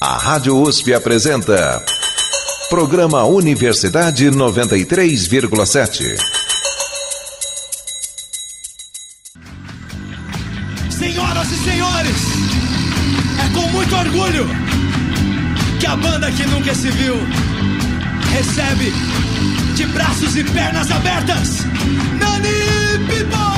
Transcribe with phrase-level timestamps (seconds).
[0.00, 1.84] A Rádio USP apresenta.
[2.70, 6.16] Programa Universidade 93,7.
[10.88, 12.16] Senhoras e senhores,
[13.44, 14.46] é com muito orgulho
[15.80, 17.16] que a banda que nunca se viu
[18.30, 18.92] recebe
[19.74, 21.64] de braços e pernas abertas
[22.20, 23.48] Nani People!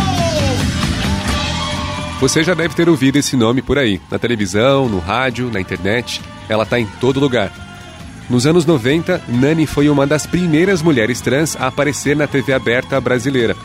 [2.20, 6.20] Você já deve ter ouvido esse nome por aí, na televisão, no rádio, na internet.
[6.50, 7.53] Ela está em todo lugar.
[8.29, 13.00] Nos anos 90, Nani foi uma das primeiras mulheres trans a aparecer na TV aberta
[13.00, 13.57] brasileira.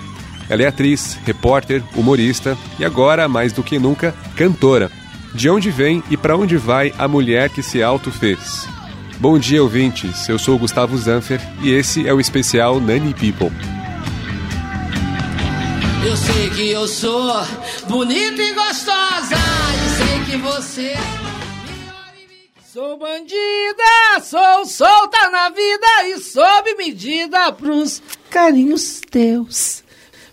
[0.47, 4.91] Ela é atriz, repórter, humorista e agora, mais do que nunca, cantora.
[5.33, 8.67] De onde vem e para onde vai a mulher que se auto-fez?
[9.17, 10.29] Bom dia, ouvintes.
[10.29, 13.51] Eu sou Gustavo Zanfer e esse é o especial Nani People.
[16.05, 17.43] Eu sei que eu sou
[17.89, 19.35] bonita e gostosa.
[19.35, 20.93] E sei que você.
[22.75, 29.81] Sou bandida, sou solta na vida e sob medida pros carinhos teus.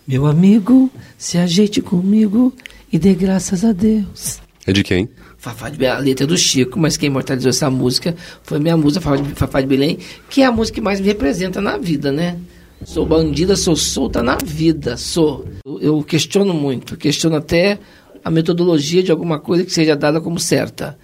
[0.05, 2.53] Meu amigo, se ajeite comigo
[2.91, 4.41] e dê graças a Deus.
[4.67, 5.07] É de quem?
[5.37, 8.75] Fafá de Belém, a letra é do Chico, mas quem imortalizou essa música foi minha
[8.75, 9.99] musa, Fafá de, Fafá de Belém,
[10.29, 12.37] que é a música que mais me representa na vida, né?
[12.83, 15.47] Sou bandida, sou solta na vida, sou.
[15.65, 17.79] Eu, eu questiono muito, questiono até
[18.21, 20.97] a metodologia de alguma coisa que seja dada como certa.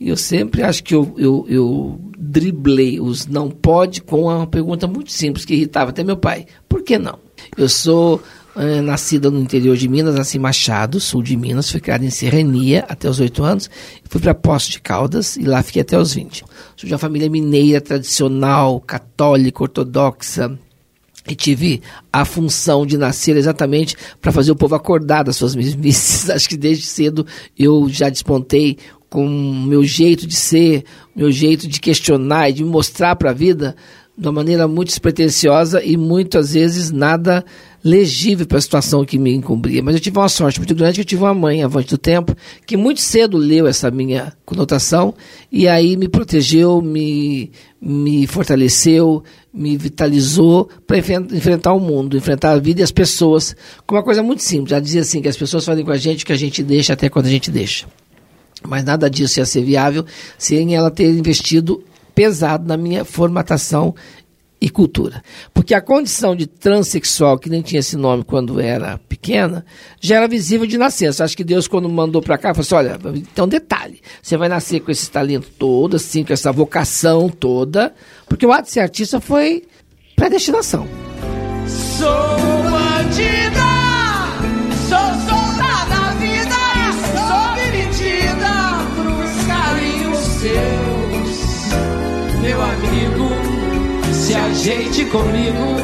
[0.00, 4.86] E eu sempre acho que eu, eu, eu driblei os não pode com uma pergunta
[4.86, 6.46] muito simples que irritava até meu pai.
[6.68, 7.18] Por que não?
[7.56, 8.22] Eu sou
[8.54, 12.10] é, nascida no interior de Minas, nasci em Machado, sul de Minas, fui criada em
[12.10, 13.70] Serrania até os 8 anos,
[14.08, 16.44] fui para Poço de Caldas e lá fiquei até os 20.
[16.76, 20.58] Sou de uma família mineira, tradicional, católica, ortodoxa,
[21.28, 21.82] e tive
[22.12, 26.30] a função de nascer exatamente para fazer o povo acordar das suas mesmices.
[26.30, 27.26] Acho que desde cedo
[27.56, 28.78] eu já despontei
[29.10, 33.34] com o meu jeito de ser, meu jeito de questionar e de mostrar para a
[33.34, 33.74] vida
[34.18, 37.44] de uma maneira muito despretensiosa e muitas vezes nada
[37.84, 39.80] legível para a situação que me encobria.
[39.80, 42.34] Mas eu tive uma sorte muito grande que eu tive uma mãe, avante do tempo,
[42.66, 45.14] que muito cedo leu essa minha conotação
[45.52, 49.22] e aí me protegeu, me, me fortaleceu,
[49.54, 53.54] me vitalizou para enfrentar o mundo, enfrentar a vida e as pessoas
[53.86, 54.72] com uma coisa muito simples.
[54.72, 56.94] Ela dizia assim, que as pessoas fazem com a gente o que a gente deixa
[56.94, 57.86] até quando a gente deixa.
[58.66, 60.04] Mas nada disso ia ser viável
[60.36, 61.82] sem ela ter investido
[62.14, 63.94] pesado na minha formatação
[64.60, 65.22] e cultura.
[65.54, 69.64] Porque a condição de transexual, que nem tinha esse nome quando era pequena,
[70.00, 71.24] já era visível de nascença.
[71.24, 74.80] Acho que Deus, quando mandou para cá, falou assim: olha, então detalhe, você vai nascer
[74.80, 77.94] com esse talento todo, assim, com essa vocação toda,
[78.28, 79.64] porque o ato de ser artista foi
[80.16, 80.88] predestinação.
[95.10, 95.76] Comigo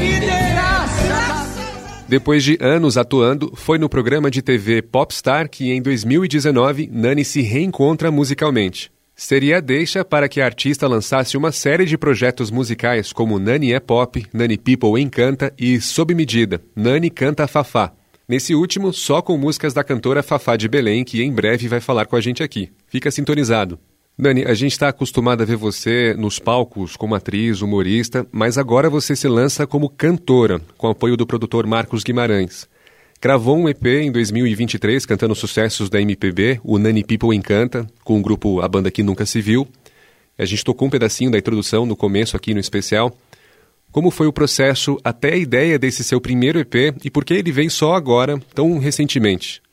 [0.00, 2.04] e graças.
[2.06, 7.40] Depois de anos atuando, foi no programa de TV Popstar que, em 2019, Nani se
[7.40, 8.92] reencontra musicalmente.
[9.16, 13.72] Seria a deixa para que a artista lançasse uma série de projetos musicais como Nani
[13.72, 17.92] é Pop, Nani People Encanta e Sob Medida, Nani Canta Fafá.
[18.28, 22.06] Nesse último, só com músicas da cantora Fafá de Belém, que em breve vai falar
[22.06, 22.70] com a gente aqui.
[22.86, 23.78] Fica sintonizado.
[24.16, 28.88] Dani, a gente está acostumado a ver você nos palcos como atriz, humorista, mas agora
[28.88, 32.68] você se lança como cantora, com apoio do produtor Marcos Guimarães.
[33.20, 38.22] Gravou um EP em 2023 cantando sucessos da MPB, o Nani People Encanta, com o
[38.22, 39.66] grupo A Banda Que Nunca Se Viu.
[40.38, 43.16] A gente tocou um pedacinho da introdução no começo aqui no especial.
[43.90, 47.50] Como foi o processo até a ideia desse seu primeiro EP e por que ele
[47.50, 49.63] vem só agora, tão recentemente?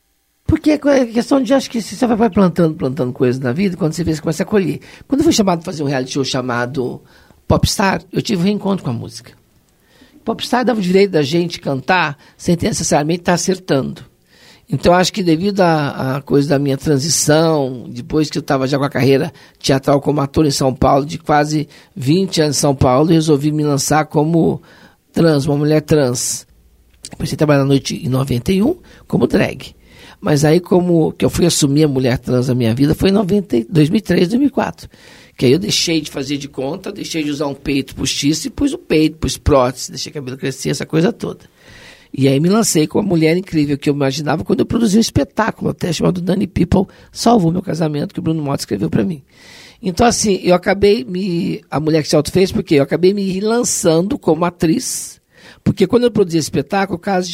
[0.51, 4.03] Porque é questão de, acho que você vai plantando, plantando coisas na vida, quando você
[4.03, 4.81] vê, você começa a colher.
[5.07, 7.01] Quando eu fui chamado para fazer um reality show chamado
[7.47, 9.31] Popstar, eu tive um reencontro com a música.
[10.25, 14.03] Popstar dava o direito da gente cantar sem necessariamente estar acertando.
[14.69, 18.83] Então, acho que devido à coisa da minha transição, depois que eu estava já com
[18.83, 21.65] a carreira teatral como ator em São Paulo, de quase
[21.95, 24.61] 20 anos em São Paulo, resolvi me lançar como
[25.13, 26.45] trans, uma mulher trans.
[27.15, 28.75] Comecei a trabalhar na noite em 91
[29.07, 29.79] como drag.
[30.21, 33.13] Mas aí, como que eu fui assumir a mulher trans na minha vida, foi em
[33.13, 34.87] 90, 2003, 2004.
[35.35, 38.51] Que aí eu deixei de fazer de conta, deixei de usar um peito postiço e
[38.51, 41.39] pus o peito, pus prótese, deixei o cabelo crescer, essa coisa toda.
[42.13, 45.01] E aí me lancei com uma mulher incrível que eu imaginava quando eu produzi um
[45.01, 49.23] espetáculo, até chamado Dani People, salvou meu casamento, que o Bruno Mota escreveu para mim.
[49.81, 51.63] Então, assim, eu acabei me.
[51.71, 55.19] A mulher que se auto fez, porque eu acabei me lançando como atriz.
[55.63, 57.29] Porque quando eu produzi esse espetáculo, o caso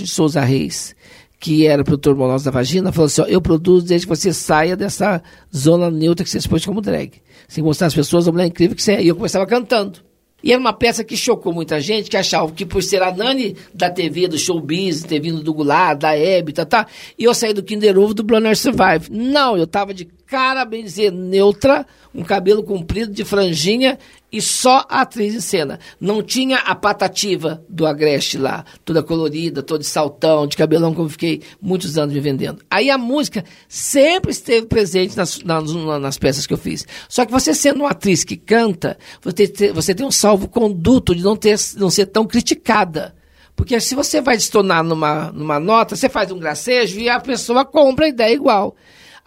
[0.00, 0.94] de Souza Reis,
[1.38, 4.76] que era produtor monoso da vagina, falou assim: ó, eu produzo desde que você saia
[4.76, 5.22] dessa
[5.54, 7.12] zona neutra que você expôs como drag.
[7.46, 9.02] Sem mostrar às pessoas a mulher incrível que você é.
[9.02, 10.00] E eu começava cantando.
[10.42, 13.56] E era uma peça que chocou muita gente, que achava que por ser a Nani
[13.74, 16.86] da TV, do showbiz, ter vindo do Goulart, da Hebe, tá, tá,
[17.18, 19.10] e eu saí do Kinder Ovo do Blonde Survive.
[19.10, 23.98] Não, eu tava de cara, bem dizer, neutra, um cabelo comprido de franjinha
[24.30, 25.80] e só a atriz em cena.
[25.98, 31.06] Não tinha a patativa do Agreste lá, toda colorida, toda de saltão, de cabelão, como
[31.06, 32.62] eu fiquei muitos anos me vendendo.
[32.70, 36.86] Aí a música sempre esteve presente nas, nas, nas peças que eu fiz.
[37.08, 41.22] Só que você sendo uma atriz que canta, você tem, você tem um salvo-conduto de
[41.22, 43.14] não, ter, não ser tão criticada.
[43.56, 47.64] Porque se você vai destonar numa, numa nota, você faz um gracejo e a pessoa
[47.64, 48.76] compra a ideia igual.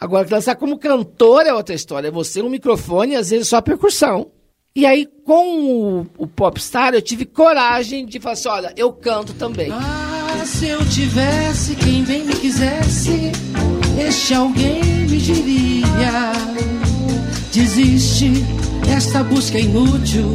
[0.01, 2.07] Agora, lançar como cantor é outra história.
[2.07, 4.31] É você um microfone e às vezes só percussão.
[4.75, 9.31] E aí, com o, o Popstar, eu tive coragem de falar assim: olha, eu canto
[9.33, 9.69] também.
[9.71, 13.31] Ah, se eu tivesse quem bem me quisesse,
[14.03, 16.31] este alguém me diria:
[17.53, 18.31] desiste,
[18.92, 20.33] esta busca é inútil,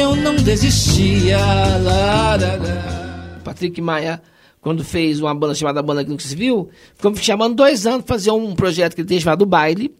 [0.00, 1.38] eu não desistia.
[1.38, 3.40] Lá, lá, lá.
[3.42, 4.22] Patrick Maia
[4.62, 8.30] quando fez uma banda chamada Banda Se Viu, ficou me chamando dois anos para fazer
[8.30, 9.92] um projeto que ele tinha chamado Baile,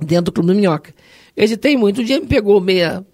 [0.00, 0.92] dentro do Clube do Minhoca.
[1.36, 3.06] Eu editei muito, um dia me pegou meia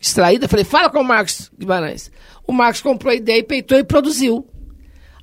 [0.00, 2.12] extraída, falei, fala com o Marcos Guimarães.
[2.46, 4.46] O Marcos comprou a ideia e peitou e produziu.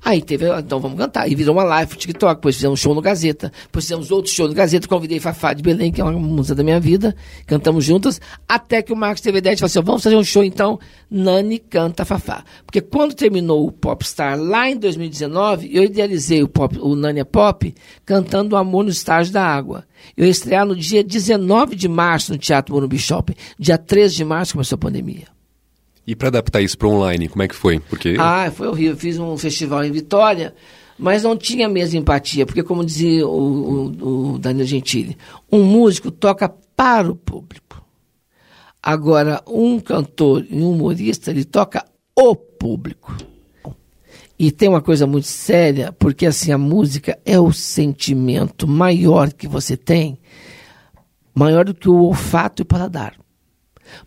[0.04, 1.30] Aí teve, então vamos cantar.
[1.30, 4.32] E virou uma live no TikTok, depois fizemos um show no Gazeta, depois fizemos outro
[4.32, 7.14] show no Gazeta, convidei Fafá de Belém, que é uma música da minha vida,
[7.46, 10.24] cantamos juntas, até que o Marcos teve a ideia de falar assim, vamos fazer um
[10.24, 10.78] show então,
[11.08, 12.42] Nani canta Fafá.
[12.66, 17.24] Porque quando terminou o Popstar lá em 2019, eu idealizei o, pop, o Nani é
[17.24, 17.72] Pop
[18.04, 19.84] cantando o Amor no Estágio da Água.
[20.16, 23.34] Eu ia estrear no dia 19 de março no Teatro Morumbi Shopping.
[23.56, 25.41] Dia 13 de março começou a pandemia.
[26.06, 27.78] E para adaptar isso para online, como é que foi?
[27.78, 28.96] Porque Ah, foi horrível.
[28.96, 30.54] Fiz um festival em Vitória,
[30.98, 35.16] mas não tinha a mesma empatia, porque como dizia o, o, o Daniel Gentili,
[35.50, 37.84] um músico toca para o público.
[38.82, 41.84] Agora, um cantor e um humorista, ele toca
[42.16, 43.16] o público.
[44.36, 49.46] E tem uma coisa muito séria, porque assim, a música é o sentimento maior que
[49.46, 50.18] você tem,
[51.32, 53.14] maior do que o olfato e o paladar.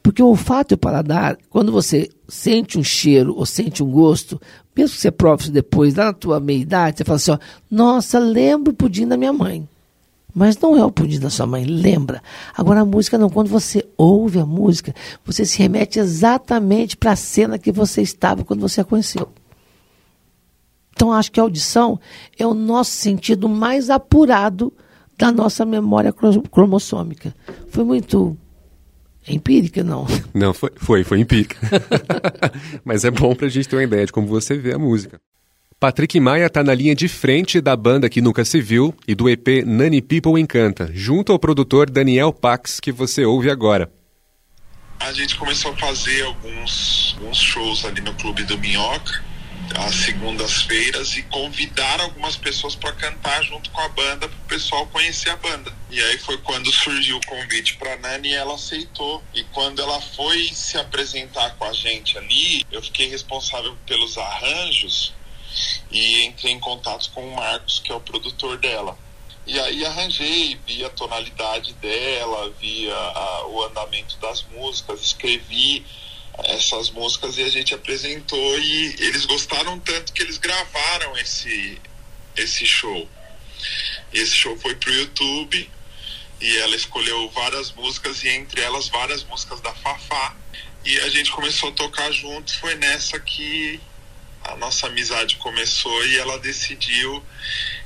[0.02, 4.40] Porque o olfato e o paladar, quando você sente um cheiro ou sente um gosto,
[4.76, 7.40] mesmo que você prove isso depois, lá na tua meia-idade, você fala assim, ó,
[7.70, 9.68] nossa, lembro o pudim da minha mãe.
[10.34, 12.22] Mas não é o pudim da sua mãe, lembra.
[12.54, 14.94] Agora a música não, quando você ouve a música,
[15.24, 19.30] você se remete exatamente para a cena que você estava quando você a conheceu.
[20.92, 22.00] Então acho que a audição
[22.38, 24.74] é o nosso sentido mais apurado
[25.18, 26.14] da nossa memória
[26.52, 27.34] cromossômica.
[27.70, 28.38] Foi muito
[29.28, 30.06] é empírica, não.
[30.34, 31.58] Não, foi, foi, foi empírica.
[32.84, 35.20] Mas é bom pra gente ter uma ideia de como você vê a música.
[35.80, 39.30] Patrick Maia está na linha de frente da banda que nunca se viu e do
[39.30, 43.92] EP Nani People Encanta, junto ao produtor Daniel Pax, que você ouve agora.
[45.00, 49.22] A gente começou a fazer alguns, alguns shows ali no Clube do Minhoca
[49.78, 54.86] às segundas-feiras e convidar algumas pessoas para cantar junto com a banda para o pessoal
[54.88, 55.74] conhecer a banda.
[55.90, 59.24] E aí foi quando surgiu o convite para Nani e ela aceitou.
[59.34, 65.14] E quando ela foi se apresentar com a gente ali, eu fiquei responsável pelos arranjos
[65.90, 68.98] e entrei em contato com o Marcos, que é o produtor dela.
[69.48, 72.96] E aí arranjei, via a tonalidade dela, via
[73.50, 75.86] o andamento das músicas, escrevi
[76.44, 81.82] essas músicas e a gente apresentou e eles gostaram tanto que eles gravaram esse
[82.36, 83.10] esse show.
[84.14, 85.70] Esse show foi pro YouTube
[86.42, 90.36] e ela escolheu várias músicas e entre elas várias músicas da Fafá
[90.84, 92.56] e a gente começou a tocar juntos.
[92.56, 93.80] Foi nessa que
[94.44, 97.24] a nossa amizade começou e ela decidiu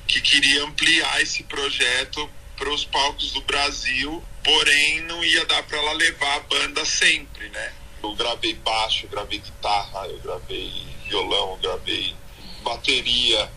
[0.05, 5.77] que queria ampliar esse projeto para os palcos do Brasil, porém não ia dar para
[5.77, 7.73] ela levar a banda sempre, né?
[8.01, 10.71] Eu gravei baixo, eu gravei guitarra, eu gravei
[11.07, 12.15] violão, eu gravei
[12.63, 13.51] bateria.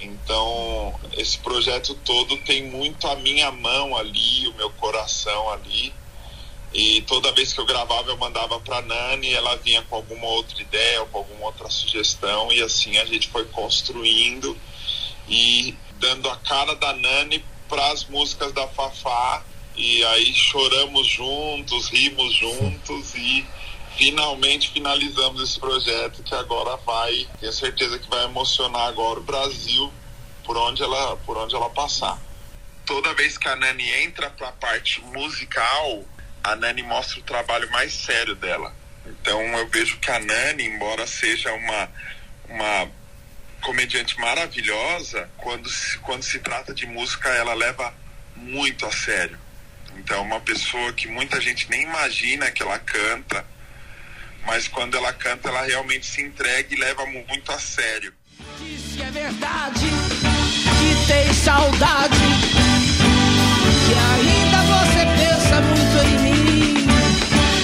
[0.00, 5.92] Então, esse projeto todo tem muito a minha mão ali, o meu coração ali.
[6.72, 10.60] E toda vez que eu gravava, eu mandava para Nani, ela vinha com alguma outra
[10.62, 14.56] ideia, ou com alguma outra sugestão, e assim a gente foi construindo
[15.28, 19.44] e dando a cara da Nani para as músicas da Fafá.
[19.76, 23.46] E aí choramos juntos, rimos juntos e
[24.00, 29.92] finalmente finalizamos esse projeto que agora vai, tenho certeza que vai emocionar agora o Brasil
[30.42, 32.18] por onde ela, por onde ela passar.
[32.86, 36.02] Toda vez que a Nani entra para a parte musical,
[36.42, 38.74] a Nani mostra o trabalho mais sério dela.
[39.04, 41.90] Então eu vejo que a Nani, embora seja uma
[42.48, 42.90] uma
[43.60, 47.94] comediante maravilhosa, quando se, quando se trata de música, ela leva
[48.34, 49.38] muito a sério.
[49.98, 53.44] Então, uma pessoa que muita gente nem imagina que ela canta,
[54.46, 58.12] mas quando ela canta, ela realmente se entrega e leva muito a sério.
[58.58, 59.86] Diz que é verdade,
[60.78, 62.16] que tem saudade,
[63.86, 66.86] que ainda você pensa muito em mim.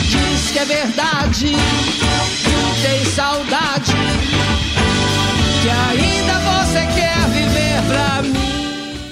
[0.09, 1.53] Diz que é verdade,
[2.43, 3.93] que tem saudade,
[5.63, 8.37] que ainda você quer viver pra mim.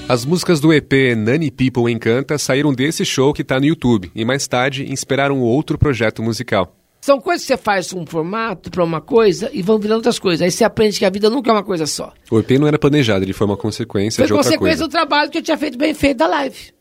[0.09, 4.25] As músicas do EP Nani People Encanta saíram desse show que está no YouTube e
[4.25, 6.77] mais tarde inspiraram outro projeto musical.
[7.05, 10.41] São coisas que você faz um formato para uma coisa e vão virando outras coisas.
[10.41, 12.15] Aí você aprende que a vida nunca é uma coisa só.
[12.31, 14.89] O EP não era planejado, ele foi uma consequência Foi de outra consequência coisa.
[14.89, 16.73] do trabalho que eu tinha feito bem feito da live.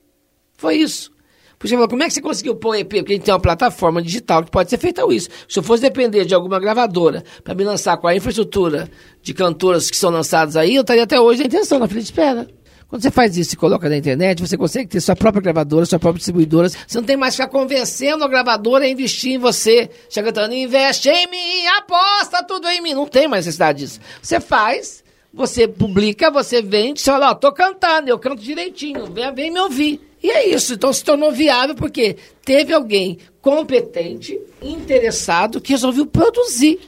[0.56, 1.12] Foi isso.
[1.60, 2.88] Por isso, você falou, como é que você conseguiu pôr EP?
[2.88, 5.28] Porque a gente tem uma plataforma digital que pode ser feita isso.
[5.46, 8.90] Se eu fosse depender de alguma gravadora para me lançar com a infraestrutura
[9.22, 12.06] de cantoras que são lançadas aí, eu estaria até hoje na intenção, na fila de
[12.06, 12.48] espera.
[12.94, 15.98] Quando você faz isso e coloca na internet, você consegue ter sua própria gravadora, sua
[15.98, 16.70] própria distribuidora.
[16.70, 19.90] Você não tem mais que ficar convencendo a gravadora a investir em você.
[20.08, 22.94] Chega cantando, investe em mim, aposta tudo em mim.
[22.94, 24.00] Não tem mais necessidade disso.
[24.22, 29.34] Você faz, você publica, você vende, você fala, ó, tô cantando, eu canto direitinho, vem,
[29.34, 30.00] vem me ouvir.
[30.22, 36.80] E é isso, então se tornou viável porque teve alguém competente, interessado, que resolveu produzir.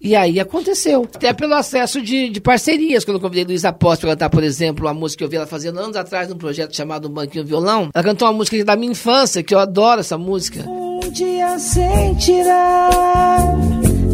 [0.00, 1.08] E aí aconteceu.
[1.14, 3.04] Até pelo acesso de, de parcerias.
[3.04, 5.46] Quando eu convidei Luísa Posse para cantar, por exemplo, uma música que eu vi ela
[5.46, 7.90] fazendo anos atrás num projeto chamado Banquinho Violão.
[7.92, 10.64] Ela cantou uma música da minha infância, que eu adoro essa música.
[10.68, 12.90] Um dia sentirá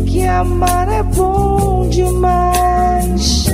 [0.06, 3.46] que amar é bom demais.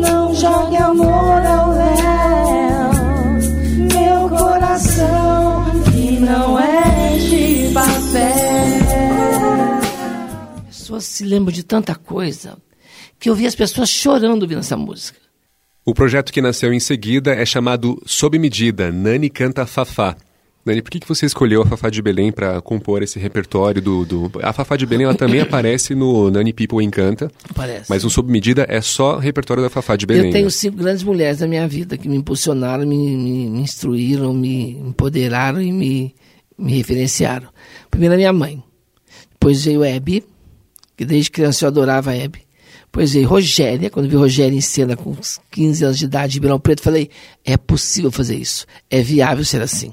[0.00, 2.90] Não jogue amor ao léu,
[3.92, 5.25] meu coração
[10.86, 12.56] pessoas se lembram de tanta coisa
[13.18, 15.18] que eu vi as pessoas chorando ouvindo essa música.
[15.84, 20.16] O projeto que nasceu em seguida é chamado Sob Medida, Nani Canta Fafá.
[20.64, 24.04] Nani, por que, que você escolheu a Fafá de Belém para compor esse repertório do,
[24.04, 24.32] do...
[24.42, 27.88] A Fafá de Belém ela também aparece no Nani People Encanta, Parece.
[27.88, 30.26] mas o Sob Medida é só repertório da Fafá de Belém.
[30.26, 30.50] Eu tenho né?
[30.50, 35.60] cinco grandes mulheres da minha vida que me impulsionaram, me, me- me instruíram, me empoderaram
[35.62, 36.14] e me,
[36.58, 37.48] me referenciaram.
[37.90, 38.62] Primeiro a minha mãe.
[39.32, 40.24] Depois veio Hebe,
[40.96, 42.46] que desde criança eu adorava a Hebe.
[42.84, 46.34] Depois veio Rogéria, quando vi Rogéria em cena com uns 15 anos de idade em
[46.36, 47.10] Ribeirão Preto, falei,
[47.44, 49.92] é possível fazer isso, é viável ser assim.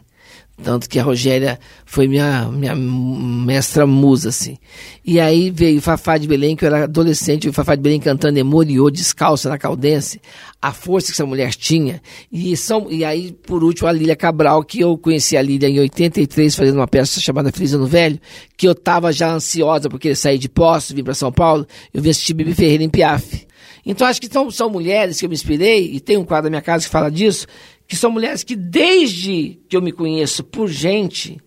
[0.63, 4.57] Tanto que a Rogéria foi minha, minha mestra musa, assim.
[5.05, 8.39] E aí veio Fafá de Belém, que eu era adolescente, o Fafá de Belém cantando
[8.39, 10.21] Emoriô, descalça na caldense,
[10.61, 12.01] a força que essa mulher tinha.
[12.31, 15.79] E, são, e aí, por último, a Lília Cabral, que eu conheci a Lília em
[15.79, 18.19] 83, fazendo uma peça chamada Feliz Ano Velho,
[18.55, 22.09] que eu estava já ansiosa porque saí de Poço, vim para São Paulo, eu vim
[22.09, 23.45] assistir Bibi Ferreira em Piaf.
[23.85, 26.51] Então acho que são, são mulheres que eu me inspirei, e tem um quadro na
[26.51, 27.45] minha casa que fala disso,
[27.87, 31.39] que são mulheres que desde que eu me conheço por gente,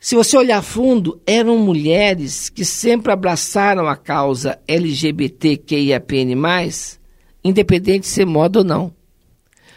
[0.00, 6.34] se você olhar fundo, eram mulheres que sempre abraçaram a causa LGBTQIAPN+,
[7.42, 8.96] independente de ser moda ou não.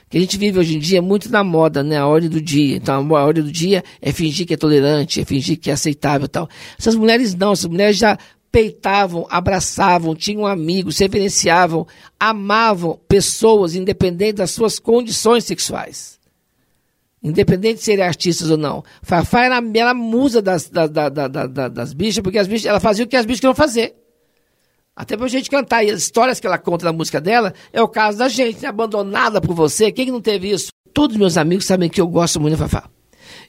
[0.09, 1.97] Que a gente vive hoje em dia muito na moda, né?
[1.97, 2.75] A ordem do dia.
[2.75, 6.25] Então, a ordem do dia é fingir que é tolerante, é fingir que é aceitável
[6.25, 6.49] e tal.
[6.77, 8.17] Essas mulheres não, essas mulheres já
[8.51, 11.87] peitavam, abraçavam, tinham amigos, se reverenciavam,
[12.19, 16.19] amavam pessoas independente das suas condições sexuais.
[17.23, 18.83] Independente de serem artistas ou não.
[19.03, 22.47] Fafá era, era a musa das, da- da- da- da- da- das bichas, porque as
[22.47, 23.95] bichas, ela fazia o que as bichas queriam fazer.
[24.95, 25.83] Até pra gente cantar.
[25.83, 29.39] E as histórias que ela conta na música dela é o caso da gente, abandonada
[29.39, 29.91] por você.
[29.91, 30.69] Quem que não teve isso?
[30.93, 32.89] Todos meus amigos sabem que eu gosto muito da Fafá.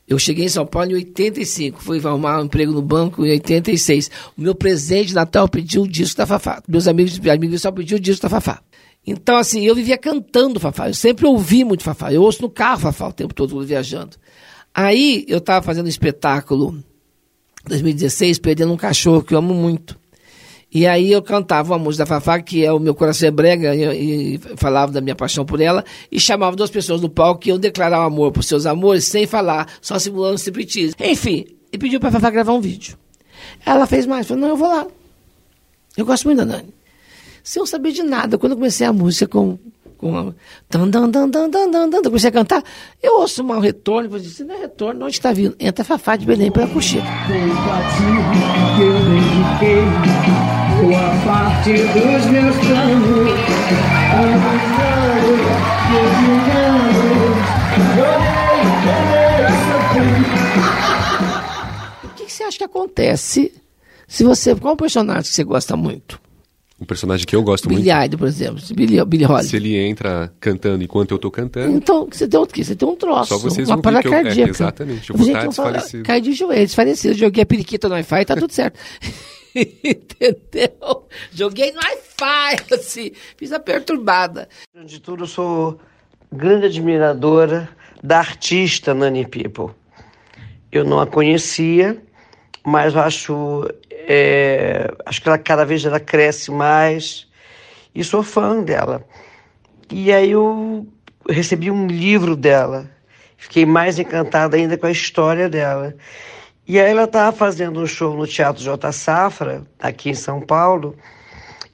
[0.07, 4.11] Eu cheguei em São Paulo em 85, fui arrumar um emprego no banco em 86.
[4.37, 6.63] O meu presente de Natal pediu o disco da Fafá.
[6.69, 8.61] Meus amigos, amigos só pediu o disco da Fafá.
[9.07, 10.89] Então, assim, eu vivia cantando Fafá.
[10.89, 12.13] Eu sempre ouvi muito Fafá.
[12.13, 14.17] Eu ouço no carro Fafá o tempo todo viajando.
[14.75, 16.83] Aí, eu estava fazendo um espetáculo
[17.67, 20.02] em 2016, Perdendo um Cachorro, que eu amo muito.
[20.75, 23.75] E aí eu cantava uma música da Fafá, que é o Meu Coração é Brega,
[23.75, 27.51] e, e falava da minha paixão por ela, e chamava duas pessoas no palco que
[27.51, 30.95] iam declarar o amor por seus amores, sem falar, só simulando striptease.
[30.99, 32.97] Enfim, e pediu pra Fafá gravar um vídeo.
[33.67, 34.87] Ela fez mais, falou, não, eu vou lá.
[35.95, 36.73] Eu gosto muito da Nani.
[37.45, 39.59] Sem eu saber de nada, quando eu comecei a música com...
[39.99, 40.35] com a...
[40.71, 42.65] dan, dan, dan, dan, dan, dan, dan, comecei a cantar,
[43.03, 45.55] eu ouço um retorno, eu disse, não é retorno, onde está vindo?
[45.61, 47.05] Entra Fafá de Belém pela coxinha.
[50.83, 53.31] Boa parte dos meus planos.
[54.13, 55.33] Avisando,
[62.05, 63.53] O que, que você acha que acontece
[64.07, 64.55] se você.
[64.55, 66.21] Qual personagem que você gosta muito?
[66.81, 68.05] Um personagem que eu gosto Billy muito.
[68.07, 68.61] Idol, por exemplo.
[68.75, 69.49] Billy, Billy Holiday.
[69.49, 72.65] Se ele entra cantando enquanto eu tô cantando, Então, você tem um quê?
[72.65, 73.29] Você tem um troço.
[73.29, 76.03] Só vocês uma vão ver que eu- é, exatamente, eu Você vou estar desfalecido.
[76.03, 77.15] Cai de joelho, desfalecido.
[77.15, 78.79] Joguei a periquita no Wi-Fi, tá tudo certo.
[79.85, 81.09] Entendeu?
[81.33, 83.13] Joguei no Wi-Fi, assim.
[83.37, 84.49] Fiz a perturbada.
[84.85, 85.81] De tudo, sou
[86.33, 87.69] grande admiradora
[88.03, 89.75] da artista Nani People.
[90.71, 92.03] Eu não a conhecia,
[92.65, 97.29] mas acho, é, acho que ela cada vez ela cresce mais
[97.95, 99.05] e sou fã dela.
[99.91, 100.87] E aí eu
[101.29, 102.91] recebi um livro dela,
[103.37, 105.95] fiquei mais encantada ainda com a história dela.
[106.73, 108.93] E aí ela estava fazendo um show no Teatro J.
[108.93, 110.97] Safra, aqui em São Paulo,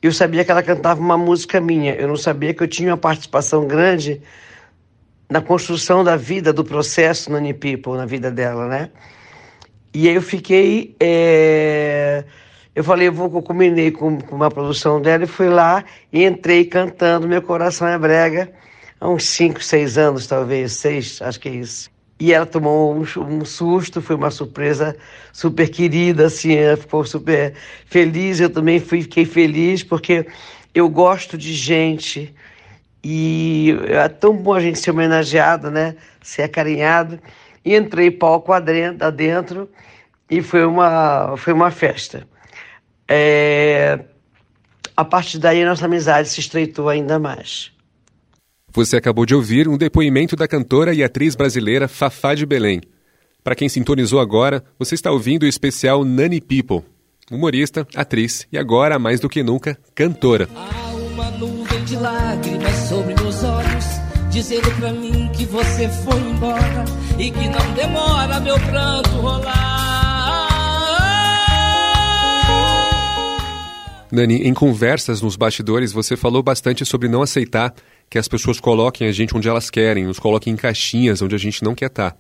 [0.02, 1.94] eu sabia que ela cantava uma música minha.
[1.94, 4.20] Eu não sabia que eu tinha uma participação grande
[5.30, 8.90] na construção da vida, do processo Nani People, na vida dela, né?
[9.94, 10.96] E aí eu fiquei.
[10.98, 12.24] é,
[12.74, 16.24] Eu falei, eu vou, eu combinei com, com uma produção dela e fui lá e
[16.24, 18.52] entrei cantando Meu Coração é Brega,
[19.00, 21.97] há uns 5, 6 anos, talvez, seis, acho que é isso.
[22.20, 24.96] E ela tomou um, um susto, foi uma surpresa
[25.32, 27.54] super querida, assim, ela ficou super
[27.86, 28.40] feliz.
[28.40, 30.26] Eu também fui, fiquei feliz, porque
[30.74, 32.34] eu gosto de gente
[33.04, 35.96] e é tão bom a gente ser homenageado, né?
[36.20, 37.20] Ser acarinhado.
[37.64, 39.70] E entrei palco adentro
[40.30, 42.26] e foi uma, foi uma festa.
[43.08, 44.00] É,
[44.96, 47.72] A partir daí, nossa amizade se estreitou ainda mais.
[48.72, 52.82] Você acabou de ouvir um depoimento da cantora e atriz brasileira Fafá de Belém.
[53.42, 56.84] Para quem sintonizou agora, você está ouvindo o especial Nani People.
[57.30, 60.48] Humorista, atriz e agora, mais do que nunca, cantora.
[60.54, 63.84] Há uma nuvem de lágrimas sobre meus olhos,
[64.30, 66.84] dizendo pra mim que você foi embora
[67.18, 69.78] e que não demora meu pranto rolar.
[74.10, 77.74] Nani, em conversas nos bastidores, você falou bastante sobre não aceitar
[78.10, 81.38] que as pessoas coloquem a gente onde elas querem, nos coloquem em caixinhas onde a
[81.38, 82.16] gente não quer estar.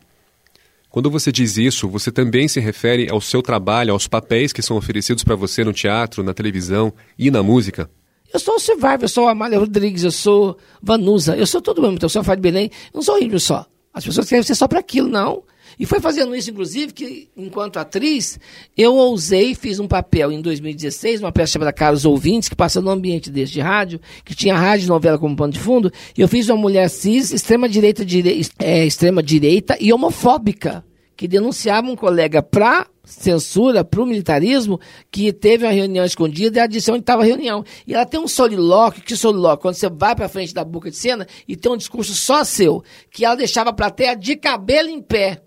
[0.90, 4.76] Quando você diz isso, você também se refere ao seu trabalho, aos papéis que são
[4.76, 7.90] oferecidos para você no teatro, na televisão e na música?
[8.32, 11.80] Eu sou o Survivor, eu sou a Amália Rodrigues, eu sou Vanusa, eu sou todo
[11.80, 13.66] mundo, então eu sou Fábio Belém, eu não sou horrível só.
[13.92, 15.42] As pessoas querem ser só para aquilo, não.
[15.78, 18.38] E foi fazendo isso, inclusive, que, enquanto atriz,
[18.76, 22.90] eu ousei, fiz um papel em 2016, uma peça chamada Caros Ouvintes, que passa no
[22.90, 26.28] ambiente desse de rádio, que tinha rádio e novela como pano de fundo, e eu
[26.28, 30.84] fiz uma mulher cis, extrema-direita dire, é, extrema -direita e homofóbica,
[31.16, 34.78] que denunciava um colega pra censura, pro militarismo,
[35.10, 37.64] que teve uma reunião escondida e a disse onde estava a reunião.
[37.86, 39.62] E ela tem um solilóquio, que solilóquio?
[39.62, 42.82] Quando você vai pra frente da boca de cena e tem um discurso só seu,
[43.10, 45.42] que ela deixava a plateia de cabelo em pé.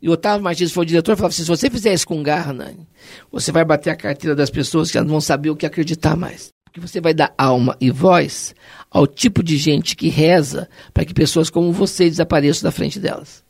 [0.00, 2.22] E o Otávio Martins foi o diretor e falava assim, se você fizer isso com
[2.22, 2.54] garra,
[3.32, 6.16] você vai bater a carteira das pessoas que elas não vão saber o que acreditar
[6.16, 6.50] mais.
[6.64, 8.54] Porque você vai dar alma e voz
[8.90, 13.42] ao tipo de gente que reza para que pessoas como você desapareçam da frente delas.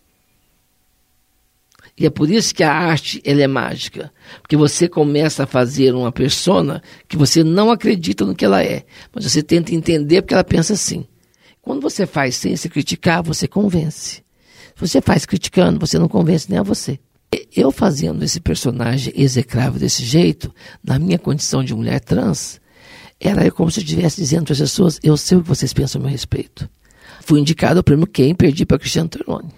[1.99, 4.13] E é por isso que a arte ela é mágica.
[4.41, 8.85] Porque você começa a fazer uma persona que você não acredita no que ela é.
[9.13, 11.05] Mas você tenta entender porque ela pensa assim.
[11.61, 14.23] Quando você faz sem se criticar, você convence.
[14.79, 17.01] Você faz criticando, você não convence nem a você.
[17.55, 22.61] Eu fazendo esse personagem execrável desse jeito, na minha condição de mulher trans,
[23.21, 26.01] era como se eu estivesse dizendo para as pessoas: eu sei o que vocês pensam
[26.01, 26.71] a meu respeito.
[27.23, 29.53] Fui indicado ao prêmio Quem, perdi para Cristiano Torlone,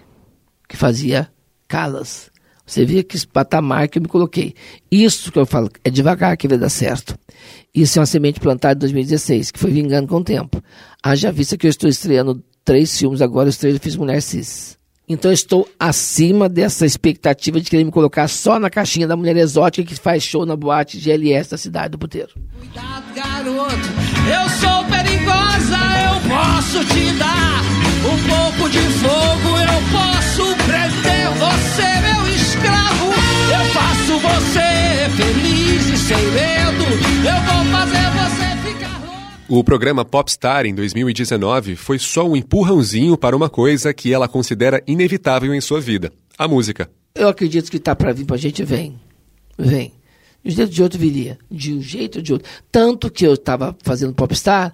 [0.67, 1.31] que fazia
[1.67, 2.31] Calas.
[2.65, 4.55] Você vê que patamar que eu me coloquei.
[4.89, 7.17] Isso que eu falo, é devagar que vai dar certo.
[7.75, 10.63] Isso é uma semente plantada em 2016, que foi vingando com o tempo.
[11.03, 14.80] Haja vista que eu estou estreando três filmes agora, os três eu fiz Mulher Cis.
[15.11, 19.87] Então estou acima dessa expectativa de querer me colocar só na caixinha da mulher exótica
[19.87, 22.29] que faz show na boate GLS da cidade do Puteiro.
[22.57, 27.61] Cuidado, garoto, eu sou perigosa, eu posso te dar
[28.05, 33.11] um pouco de fogo, eu posso prender você, meu escravo.
[33.51, 38.50] Eu faço você feliz e sem medo, eu vou fazer você.
[39.53, 44.81] O programa Popstar, em 2019, foi só um empurrãozinho para uma coisa que ela considera
[44.87, 46.89] inevitável em sua vida: a música.
[47.13, 48.97] Eu acredito que tá para vir pra gente, vem.
[49.59, 49.91] Vem.
[50.41, 51.37] De um jeito de outro viria.
[51.51, 52.49] De um jeito ou de outro.
[52.71, 54.73] Tanto que eu estava fazendo Popstar,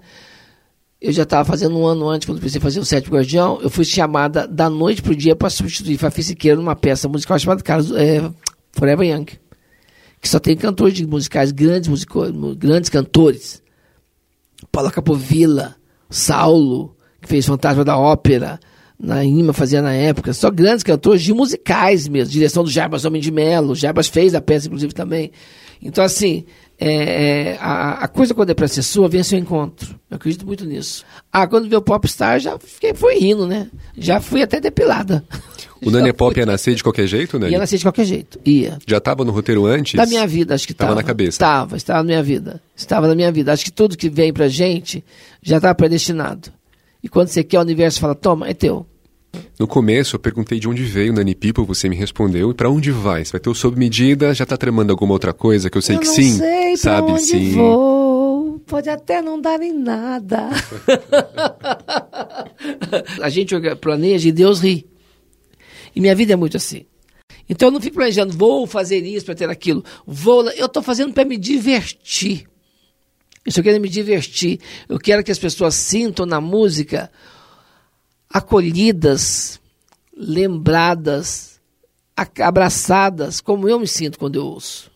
[1.01, 3.83] eu já estava fazendo um ano antes, quando a fazer o Sétimo Guardião, eu fui
[3.83, 8.31] chamada da noite pro dia para substituir Fafi Siqueira numa peça musical chamada Carlos, é,
[8.73, 9.25] Forever Young.
[10.21, 12.21] Que só tem cantores de musicais, grandes, musico,
[12.55, 13.65] grandes cantores.
[14.71, 15.75] Paula Capovilla,
[16.09, 18.59] Saulo, que fez Fantasma da Ópera,
[18.99, 23.21] na IMA fazia na época, só grandes cantores de musicais mesmo, direção do Jarbas Homem
[23.21, 25.31] de Melo, Jarbas fez a peça inclusive também.
[25.81, 26.45] Então assim,
[26.79, 29.99] é, é, a, a, coisa quando é pra ser sua, vem a seu encontro.
[30.09, 31.03] Eu acredito muito nisso.
[31.31, 33.67] Ah, quando veio o Popstar, já fiquei, foi rindo, né?
[33.97, 35.23] Já fui até depilada.
[35.79, 37.51] O Nani Pop ia nascer de qualquer jeito, né?
[37.51, 38.79] Ia nascer de qualquer jeito, ia.
[38.87, 39.93] Já estava no roteiro antes?
[39.93, 40.89] Da minha vida, acho que estava.
[40.89, 41.29] Estava na cabeça?
[41.29, 42.61] Estava, estava na minha vida.
[42.75, 43.53] Estava na minha vida.
[43.53, 45.03] Acho que tudo que vem pra gente
[45.39, 46.51] já está predestinado.
[47.03, 48.87] E quando você quer, o universo fala, toma, é teu.
[49.59, 52.51] No começo eu perguntei de onde veio o Nani People, você me respondeu.
[52.51, 53.25] E para onde vai?
[53.25, 54.33] Você vai ter o sob medida?
[54.33, 56.37] Já tá tramando alguma outra coisa que eu sei eu que sim?
[56.37, 57.53] Sei sabe onde sim.
[57.53, 58.59] Vou.
[58.67, 60.49] Pode até não dar em nada.
[63.21, 64.85] a gente planeja e Deus ri.
[65.95, 66.85] E minha vida é muito assim.
[67.49, 69.83] Então eu não fico planejando, vou fazer isso para ter aquilo.
[70.05, 72.45] Vou, eu estou fazendo para me divertir.
[73.45, 74.59] Eu só quero me divertir.
[74.89, 77.09] Eu quero que as pessoas sintam na música
[78.29, 79.59] acolhidas,
[80.15, 81.59] lembradas,
[82.41, 84.91] abraçadas, como eu me sinto quando eu ouço.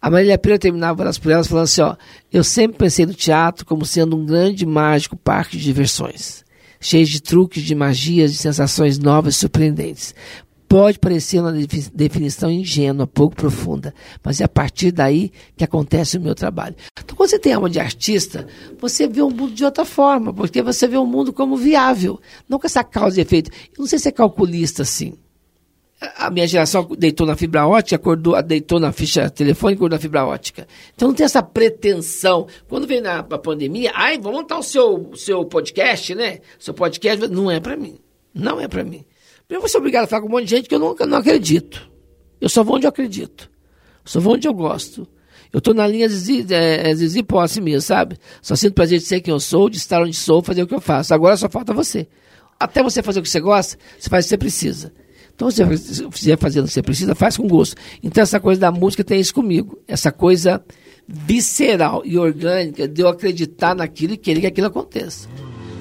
[0.00, 1.96] A Marília Pera terminava elas por elas falando assim: ó,
[2.32, 6.44] eu sempre pensei no teatro como sendo um grande mágico parque de diversões,
[6.80, 10.14] cheio de truques, de magias, de sensações novas e surpreendentes.
[10.68, 11.52] Pode parecer uma
[11.94, 16.76] definição ingênua, pouco profunda, mas é a partir daí que acontece o meu trabalho.
[17.02, 18.46] Então, quando você tem alma de artista,
[18.78, 22.58] você vê o mundo de outra forma, porque você vê o mundo como viável, não
[22.58, 23.50] com essa causa e efeito.
[23.50, 25.14] Eu não sei se é calculista assim.
[26.16, 30.26] A minha geração deitou na fibra ótica, acordou, deitou na ficha telefônica, acordou na fibra
[30.26, 30.68] ótica.
[30.94, 32.46] Então não tem essa pretensão.
[32.68, 36.40] Quando vem na, a pandemia, ai, vamos montar o seu, seu podcast, né?
[36.58, 37.98] Seu podcast não é para mim.
[38.34, 39.04] Não é para mim.
[39.48, 41.18] Eu vou ser obrigado a falar com um monte de gente que eu não, não
[41.18, 41.90] acredito.
[42.38, 43.50] Eu só vou onde eu acredito.
[44.04, 45.08] Só vou onde eu gosto.
[45.50, 48.18] Eu estou na linha Zizi, é, é, Zizi Posse mesmo, sabe?
[48.42, 50.74] Só sinto prazer de ser quem eu sou, de estar onde sou, fazer o que
[50.74, 51.14] eu faço.
[51.14, 52.06] Agora só falta você.
[52.60, 54.92] Até você fazer o que você gosta, você faz o que você precisa.
[55.34, 57.76] Então, se você fizer fazendo o que você precisa, faz com gosto.
[58.02, 59.80] Então, essa coisa da música tem isso comigo.
[59.88, 60.62] Essa coisa
[61.06, 65.26] visceral e orgânica de eu acreditar naquilo e querer que aquilo aconteça.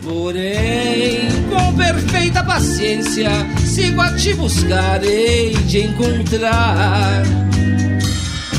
[0.04, 3.30] Porém, com perfeita paciência,
[3.66, 7.24] sigo a te buscar, hei de encontrar.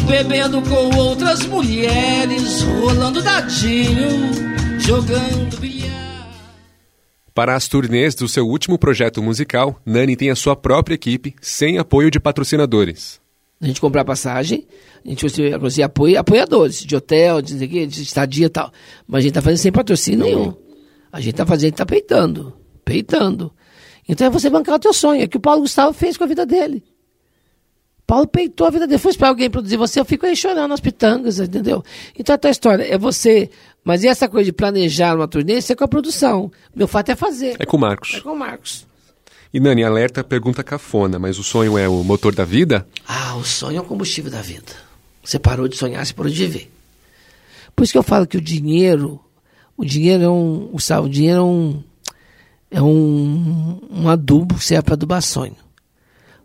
[0.07, 4.09] Bebendo com outras mulheres, rolando dadinho,
[4.79, 6.29] jogando bilhar.
[7.35, 11.79] Para as turnês do seu último projeto musical, Nani tem a sua própria equipe, sem
[11.79, 13.21] apoio de patrocinadores.
[13.61, 14.67] A gente comprar passagem,
[15.05, 15.25] a gente
[15.59, 18.73] conseguir apoio, apoiadores de hotel, de, de estadia e tal.
[19.07, 20.68] Mas a gente tá fazendo sem patrocínio nenhum.
[21.13, 22.57] A gente tá fazendo, a gente tá peitando.
[22.85, 23.53] Peitando.
[24.09, 25.23] Então é você bancar o teu sonho.
[25.23, 26.83] É o que o Paulo Gustavo fez com a vida dele.
[28.07, 28.99] Paulo peitou a vida dele.
[28.99, 31.85] Foi para alguém produzir você, eu fico aí chorando nas pitangas, entendeu?
[32.19, 33.51] Então a tua história é você.
[33.85, 36.51] Mas e essa coisa de planejar uma turnê, isso é com a produção.
[36.75, 37.57] Meu fato é fazer.
[37.59, 38.15] É com o Marcos.
[38.15, 38.87] É com o Marcos.
[39.53, 42.87] E Nani, alerta pergunta cafona, mas o sonho é o motor da vida?
[43.07, 44.73] Ah, o sonho é o combustível da vida.
[45.23, 46.71] Você parou de sonhar, você parou de viver.
[47.77, 49.21] Por isso que eu falo que o dinheiro
[49.79, 50.71] o dinheiro é um.
[50.73, 51.83] O, o dinheiro é um.
[52.71, 55.57] É um, um adubo que serve para adubar sonho.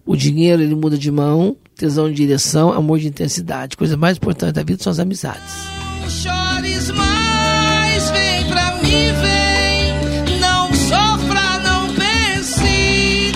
[0.06, 3.76] O dinheiro ele muda de mão, tesão de direção, amor de intensidade.
[3.76, 5.54] Coisa mais importante da vida são as amizades.
[6.00, 10.40] Não chores mais, vem pra mim, vem.
[10.40, 13.32] Não sofra, não pense.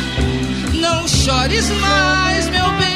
[0.79, 2.87] Não chores mais, meu bem.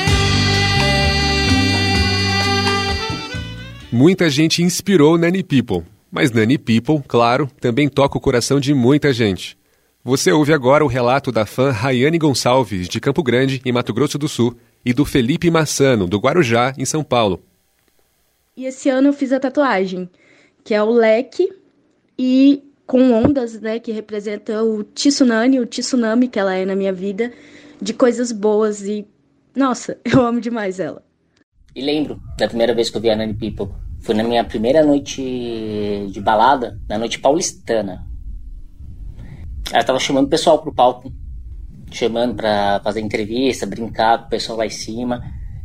[3.92, 5.84] Muita gente inspirou Nanny People.
[6.12, 9.58] Mas Nani People, claro, também toca o coração de muita gente.
[10.04, 14.18] Você ouve agora o relato da fã Rayane Gonçalves, de Campo Grande, em Mato Grosso
[14.18, 17.42] do Sul, e do Felipe Massano, do Guarujá, em São Paulo.
[18.58, 20.10] E esse ano eu fiz a tatuagem,
[20.64, 21.50] que é o leque
[22.20, 26.92] e com ondas, né, que representa o tsunami, o tsunami que ela é na minha
[26.92, 27.32] vida,
[27.82, 29.08] de coisas boas e
[29.56, 31.04] nossa, eu amo demais ela.
[31.74, 33.74] E lembro da primeira vez que eu vi a Nani People.
[34.02, 35.22] Foi na minha primeira noite
[36.10, 38.04] de balada, na noite paulistana.
[39.72, 41.14] Ela tava chamando o pessoal pro palco,
[41.92, 45.22] chamando pra fazer entrevista, brincar com o pessoal lá em cima.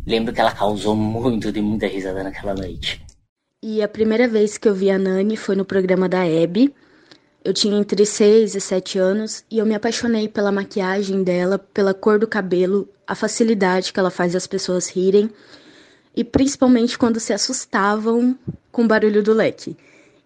[0.06, 3.02] Lembro que ela causou muito de muita risada naquela noite.
[3.64, 6.72] E a primeira vez que eu vi a Nani foi no programa da Abby.
[7.42, 11.94] Eu tinha entre 6 e 7 anos e eu me apaixonei pela maquiagem dela, pela
[11.94, 15.30] cor do cabelo, a facilidade que ela faz as pessoas rirem
[16.16, 18.36] e principalmente quando se assustavam
[18.72, 19.76] com o barulho do leque.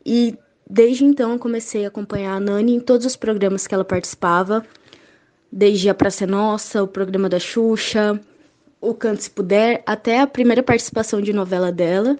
[0.06, 3.84] E desde então eu comecei a acompanhar a Nani em todos os programas que ela
[3.84, 4.64] participava,
[5.50, 8.20] desde a Praça Nossa, o programa da Xuxa,
[8.80, 12.16] o Canto Se Puder, até a primeira participação de novela dela.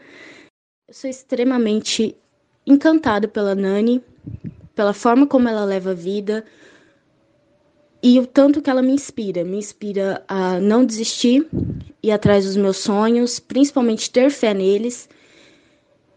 [0.89, 2.17] Eu sou extremamente
[2.67, 4.03] encantada pela Nani,
[4.75, 6.45] pela forma como ela leva a vida,
[8.03, 11.47] e o tanto que ela me inspira, me inspira a não desistir,
[12.03, 15.09] ir atrás dos meus sonhos, principalmente ter fé neles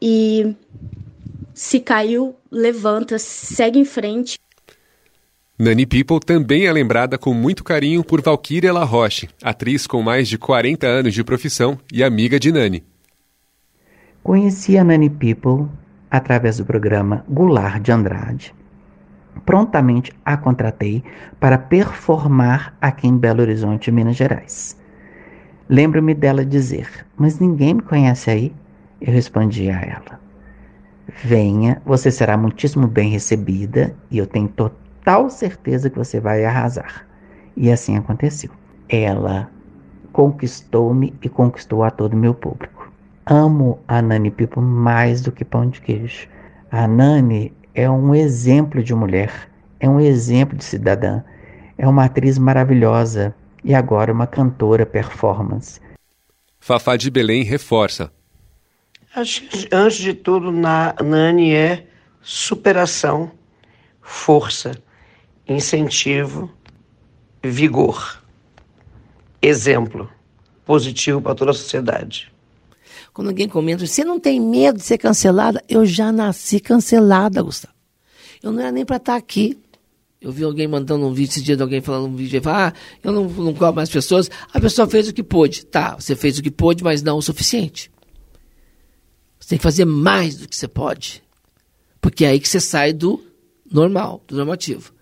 [0.02, 0.56] e
[1.54, 4.40] se caiu, levanta, segue em frente.
[5.60, 10.28] Nani People também é lembrada com muito carinho por Valquíria La Roche, atriz com mais
[10.28, 12.84] de 40 anos de profissão e amiga de Nani.
[14.24, 15.68] Conheci a Nani People
[16.10, 18.54] através do programa Goulart de Andrade.
[19.46, 21.04] Prontamente a contratei
[21.40, 24.78] para performar aqui em Belo Horizonte, Minas Gerais.
[25.68, 28.54] Lembro-me dela dizer: Mas ninguém me conhece aí?
[29.02, 30.20] Eu respondi a ela:
[31.24, 37.06] Venha, você será muitíssimo bem recebida e eu tenho total certeza que você vai arrasar.
[37.56, 38.52] E assim aconteceu.
[38.88, 39.50] Ela
[40.12, 42.92] conquistou-me e conquistou a todo meu público.
[43.26, 46.28] Amo a Nani Pipo mais do que pão de queijo.
[46.72, 51.24] A Nani é um exemplo de mulher, é um exemplo de cidadã,
[51.78, 55.80] é uma atriz maravilhosa e agora uma cantora performance.
[56.60, 58.12] Fafá de Belém reforça.
[59.16, 61.86] Acho que, antes de tudo, na Nani é
[62.22, 63.32] superação,
[64.02, 64.72] força,
[65.48, 66.52] incentivo,
[67.44, 68.24] vigor,
[69.42, 70.10] exemplo
[70.66, 72.33] positivo para toda a sociedade.
[73.14, 75.64] Quando alguém comenta, você não tem medo de ser cancelada?
[75.70, 77.74] Eu já nasci cancelada, Gustavo.
[78.42, 79.58] Eu não era nem para estar aqui.
[80.20, 82.74] Eu vi alguém mandando um vídeo esse dia de alguém falando um vídeo, ah,
[83.04, 84.32] eu não, não cobro mais pessoas.
[84.52, 85.66] A pessoa fez o que pôde.
[85.66, 87.92] Tá, você fez o que pôde, mas não o suficiente.
[89.40, 91.22] Você tem que fazer mais do que você pode.
[92.02, 93.22] Porque é aí que você sai do
[93.70, 94.94] normal, do normativo.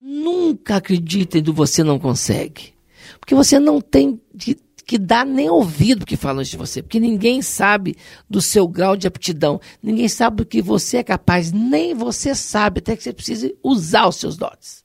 [0.00, 2.74] Nunca acreditem do você não consegue.
[3.20, 6.82] Porque você não tem de, que dar nem ouvido que falam de você.
[6.82, 7.96] Porque ninguém sabe
[8.28, 9.60] do seu grau de aptidão.
[9.82, 11.52] Ninguém sabe do que você é capaz.
[11.52, 14.84] Nem você sabe, até que você precise usar os seus dotes.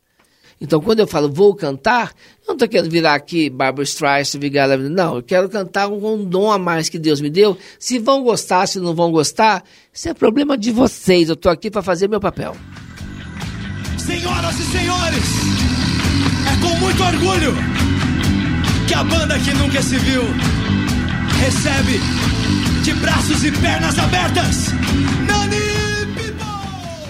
[0.62, 4.68] Então, quando eu falo vou cantar, eu não estou querendo virar aqui Barbara Streisand, Vigar
[4.78, 7.58] Não, eu quero cantar com um dom a mais que Deus me deu.
[7.80, 11.30] Se vão gostar, se não vão gostar, isso é problema de vocês.
[11.30, 12.58] Eu estou aqui para fazer meu papel.
[13.98, 15.24] Senhoras e senhores,
[16.46, 17.79] é com muito orgulho
[18.90, 20.24] que a banda que nunca se viu
[21.40, 22.00] recebe
[22.82, 24.74] de braços e pernas abertas
[25.28, 25.60] Nani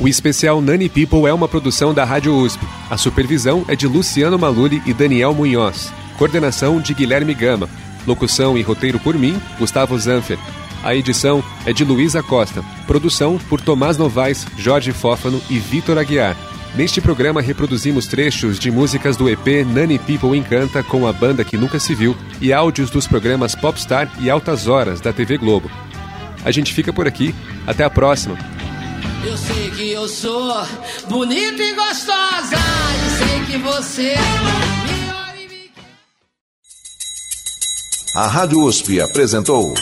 [0.02, 2.66] o especial Nani People é uma produção da Rádio USP.
[2.90, 5.92] A supervisão é de Luciano Maluli e Daniel Munhoz.
[6.18, 7.70] Coordenação de Guilherme Gama.
[8.08, 10.40] Locução e roteiro por mim, Gustavo Zanfer.
[10.82, 12.64] A edição é de Luísa Costa.
[12.88, 16.49] Produção por Tomás Novaes, Jorge Fófano e Vitor Aguiar.
[16.76, 21.58] Neste programa reproduzimos trechos de músicas do EP Nani People Encanta com a banda que
[21.58, 25.70] nunca se viu e áudios dos programas Popstar e Altas Horas da TV Globo.
[26.44, 27.34] A gente fica por aqui.
[27.68, 28.38] Até a próxima.
[29.26, 30.54] Eu sei que eu sou
[31.10, 32.56] bonita e gostosa.
[32.56, 34.14] E sei que você
[38.16, 39.74] A Rádio USP apresentou